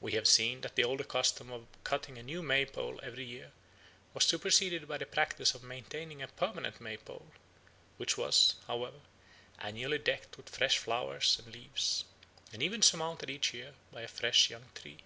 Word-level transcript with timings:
We 0.00 0.10
have 0.14 0.26
seen 0.26 0.62
that 0.62 0.74
the 0.74 0.82
older 0.82 1.04
custom 1.04 1.52
of 1.52 1.68
cutting 1.84 2.18
a 2.18 2.22
new 2.24 2.42
May 2.42 2.64
tree 2.64 2.98
every 3.00 3.24
year 3.24 3.52
was 4.12 4.24
superseded 4.24 4.88
by 4.88 4.98
the 4.98 5.06
practice 5.06 5.54
of 5.54 5.62
maintaining 5.62 6.20
a 6.20 6.26
permanent 6.26 6.80
May 6.80 6.96
pole, 6.96 7.28
which 7.96 8.18
was, 8.18 8.56
however, 8.66 8.98
annually 9.60 9.98
decked 9.98 10.36
with 10.36 10.48
fresh 10.48 10.78
leaves 10.78 10.86
and 11.38 11.46
flowers, 11.54 12.04
and 12.52 12.60
even 12.60 12.82
surmounted 12.82 13.30
each 13.30 13.54
year 13.54 13.74
by 13.92 14.02
a 14.02 14.08
fresh 14.08 14.50
young 14.50 14.64
tree. 14.74 14.98